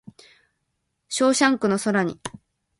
[1.09, 2.19] ショーシャンクの空に